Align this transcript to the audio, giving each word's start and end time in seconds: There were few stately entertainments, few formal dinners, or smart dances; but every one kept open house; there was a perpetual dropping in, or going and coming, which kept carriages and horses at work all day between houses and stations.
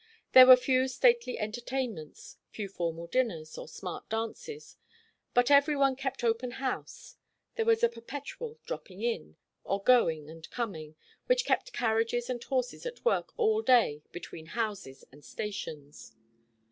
There 0.31 0.47
were 0.47 0.55
few 0.55 0.87
stately 0.87 1.37
entertainments, 1.37 2.37
few 2.49 2.67
formal 2.69 3.05
dinners, 3.05 3.55
or 3.55 3.67
smart 3.67 4.09
dances; 4.09 4.75
but 5.35 5.51
every 5.51 5.75
one 5.75 5.95
kept 5.95 6.23
open 6.23 6.53
house; 6.57 7.17
there 7.53 7.67
was 7.67 7.83
a 7.83 7.87
perpetual 7.87 8.57
dropping 8.65 9.03
in, 9.03 9.37
or 9.63 9.83
going 9.83 10.27
and 10.27 10.49
coming, 10.49 10.95
which 11.27 11.45
kept 11.45 11.71
carriages 11.71 12.31
and 12.31 12.43
horses 12.43 12.83
at 12.87 13.05
work 13.05 13.31
all 13.37 13.61
day 13.61 14.01
between 14.11 14.47
houses 14.57 15.05
and 15.11 15.23
stations. 15.23 16.15